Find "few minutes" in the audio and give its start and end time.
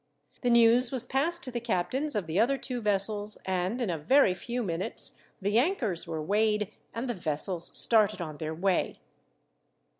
4.33-5.19